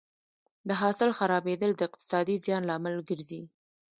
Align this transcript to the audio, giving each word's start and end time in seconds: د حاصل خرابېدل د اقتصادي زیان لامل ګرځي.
د 0.67 0.69
حاصل 0.81 1.09
خرابېدل 1.19 1.71
د 1.75 1.81
اقتصادي 1.87 2.35
زیان 2.45 2.61
لامل 2.69 2.95
ګرځي. 3.09 3.41